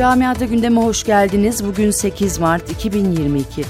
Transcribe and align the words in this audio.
Camiada 0.00 0.44
gündeme 0.44 0.80
hoş 0.80 1.04
geldiniz. 1.04 1.64
Bugün 1.64 1.90
8 1.90 2.38
Mart 2.38 2.70
2022. 2.70 3.64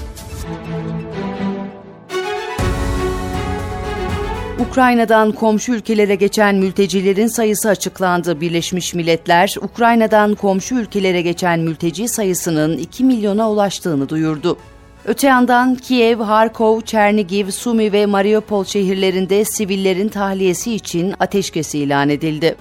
Ukrayna'dan 4.69 5.31
komşu 5.31 5.73
ülkelere 5.73 6.15
geçen 6.15 6.55
mültecilerin 6.55 7.27
sayısı 7.27 7.69
açıklandı. 7.69 8.41
Birleşmiş 8.41 8.93
Milletler, 8.93 9.55
Ukrayna'dan 9.61 10.35
komşu 10.35 10.75
ülkelere 10.75 11.21
geçen 11.21 11.59
mülteci 11.59 12.07
sayısının 12.07 12.77
2 12.77 13.03
milyona 13.03 13.51
ulaştığını 13.51 14.09
duyurdu. 14.09 14.57
Öte 15.05 15.27
yandan 15.27 15.75
Kiev, 15.75 16.19
Harkov, 16.19 16.81
Çernigiv, 16.81 17.49
Sumi 17.49 17.91
ve 17.91 18.05
Mariupol 18.05 18.65
şehirlerinde 18.65 19.45
sivillerin 19.45 20.09
tahliyesi 20.09 20.73
için 20.73 21.13
ateşkes 21.19 21.75
ilan 21.75 22.09
edildi. 22.09 22.55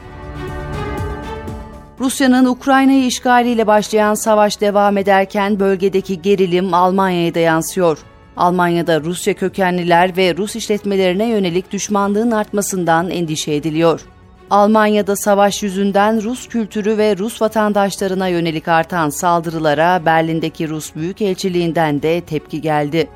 Rusya'nın 2.00 2.44
Ukrayna'yı 2.44 3.06
işgaliyle 3.06 3.66
başlayan 3.66 4.14
savaş 4.14 4.60
devam 4.60 4.96
ederken 4.96 5.60
bölgedeki 5.60 6.22
gerilim 6.22 6.74
Almanya'ya 6.74 7.34
da 7.34 7.38
yansıyor. 7.38 7.98
Almanya'da 8.36 9.00
Rusya 9.00 9.34
kökenliler 9.34 10.16
ve 10.16 10.36
Rus 10.36 10.56
işletmelerine 10.56 11.28
yönelik 11.28 11.72
düşmanlığın 11.72 12.30
artmasından 12.30 13.10
endişe 13.10 13.54
ediliyor. 13.54 14.00
Almanya'da 14.50 15.16
savaş 15.16 15.62
yüzünden 15.62 16.22
Rus 16.22 16.48
kültürü 16.48 16.98
ve 16.98 17.16
Rus 17.16 17.42
vatandaşlarına 17.42 18.28
yönelik 18.28 18.68
artan 18.68 19.10
saldırılara 19.10 20.04
Berlin'deki 20.06 20.68
Rus 20.68 20.94
Büyükelçiliğinden 20.94 22.02
de 22.02 22.20
tepki 22.20 22.60
geldi. 22.60 23.08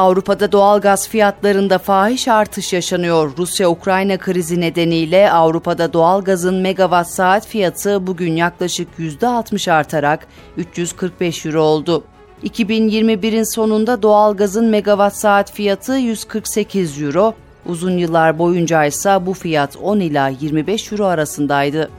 Avrupa'da 0.00 0.52
doğal 0.52 0.80
gaz 0.80 1.08
fiyatlarında 1.08 1.78
fahiş 1.78 2.28
artış 2.28 2.72
yaşanıyor. 2.72 3.32
Rusya-Ukrayna 3.38 4.18
krizi 4.18 4.60
nedeniyle 4.60 5.32
Avrupa'da 5.32 5.92
doğal 5.92 6.24
gazın 6.24 6.54
megawatt 6.54 7.10
saat 7.10 7.46
fiyatı 7.46 8.06
bugün 8.06 8.32
yaklaşık 8.32 8.88
%60 8.98 9.72
artarak 9.72 10.26
345 10.56 11.46
euro 11.46 11.60
oldu. 11.62 12.04
2021'in 12.44 13.42
sonunda 13.42 14.02
doğal 14.02 14.36
gazın 14.36 14.64
megawatt 14.64 15.16
saat 15.16 15.52
fiyatı 15.52 15.96
148 15.96 17.02
euro, 17.02 17.34
uzun 17.66 17.98
yıllar 17.98 18.38
boyunca 18.38 18.84
ise 18.84 19.26
bu 19.26 19.34
fiyat 19.34 19.76
10 19.76 20.00
ila 20.00 20.28
25 20.28 20.92
euro 20.92 21.04
arasındaydı. 21.04 21.90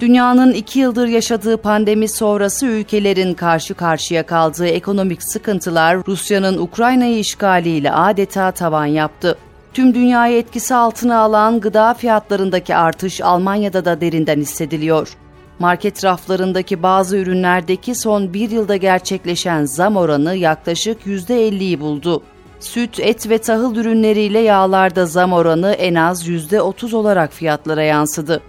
Dünyanın 0.00 0.52
iki 0.52 0.78
yıldır 0.78 1.08
yaşadığı 1.08 1.56
pandemi 1.56 2.08
sonrası 2.08 2.66
ülkelerin 2.66 3.34
karşı 3.34 3.74
karşıya 3.74 4.26
kaldığı 4.26 4.66
ekonomik 4.66 5.22
sıkıntılar 5.22 5.96
Rusya'nın 6.06 6.58
Ukrayna'yı 6.58 7.18
işgaliyle 7.18 7.92
adeta 7.92 8.50
tavan 8.50 8.86
yaptı. 8.86 9.38
Tüm 9.74 9.94
dünyayı 9.94 10.38
etkisi 10.38 10.74
altına 10.74 11.18
alan 11.18 11.60
gıda 11.60 11.94
fiyatlarındaki 11.94 12.76
artış 12.76 13.20
Almanya'da 13.20 13.84
da 13.84 14.00
derinden 14.00 14.40
hissediliyor. 14.40 15.16
Market 15.58 16.04
raflarındaki 16.04 16.82
bazı 16.82 17.16
ürünlerdeki 17.16 17.94
son 17.94 18.34
bir 18.34 18.50
yılda 18.50 18.76
gerçekleşen 18.76 19.64
zam 19.64 19.96
oranı 19.96 20.34
yaklaşık 20.34 21.06
%50'yi 21.06 21.80
buldu. 21.80 22.22
Süt, 22.60 23.00
et 23.00 23.30
ve 23.30 23.38
tahıl 23.38 23.76
ürünleriyle 23.76 24.38
yağlarda 24.38 25.06
zam 25.06 25.32
oranı 25.32 25.72
en 25.72 25.94
az 25.94 26.28
%30 26.28 26.96
olarak 26.96 27.32
fiyatlara 27.32 27.82
yansıdı. 27.82 28.40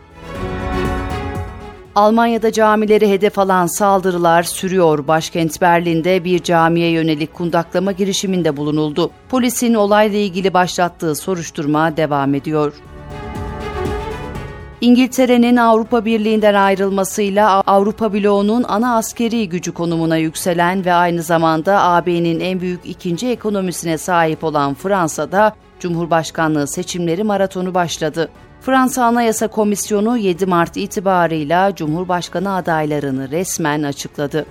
Almanya'da 2.00 2.52
camileri 2.52 3.09
hedef 3.09 3.39
alan 3.39 3.67
saldırılar 3.67 4.44
sürüyor. 4.44 5.08
Başkent 5.08 5.61
Berlin'de 5.61 6.23
bir 6.23 6.44
camiye 6.44 6.89
yönelik 6.89 7.33
kundaklama 7.33 7.92
girişiminde 7.92 8.58
bulunuldu. 8.58 9.11
Polisin 9.30 9.73
olayla 9.73 10.20
ilgili 10.20 10.53
başlattığı 10.53 11.16
soruşturma 11.16 11.97
devam 11.97 12.36
ediyor. 12.36 12.73
İngiltere'nin 14.81 15.58
Avrupa 15.58 16.05
Birliği'nden 16.05 16.53
ayrılmasıyla 16.53 17.64
Avrupa 17.67 18.14
bloğunun 18.14 18.66
ana 18.67 18.97
askeri 18.97 19.50
gücü 19.50 19.72
konumuna 19.72 20.17
yükselen 20.17 20.86
ve 20.86 20.94
aynı 20.94 21.23
zamanda 21.23 21.83
AB'nin 21.83 22.39
en 22.39 22.61
büyük 22.61 22.86
ikinci 22.86 23.30
ekonomisine 23.30 23.98
sahip 23.98 24.43
olan 24.43 24.73
Fransa'da 24.73 25.55
Cumhurbaşkanlığı 25.79 26.67
seçimleri 26.67 27.23
maratonu 27.23 27.73
başladı. 27.73 28.29
Fransa 28.61 29.05
Anayasa 29.05 29.47
Komisyonu 29.47 30.17
7 30.17 30.45
Mart 30.45 30.77
itibarıyla 30.77 31.75
Cumhurbaşkanı 31.75 32.55
adaylarını 32.55 33.31
resmen 33.31 33.83
açıkladı. 33.83 34.45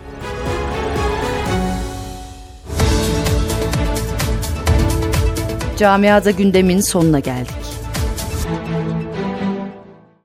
Camiada 5.78 6.30
gündemin 6.30 6.80
sonuna 6.80 7.18
geldik. 7.18 7.67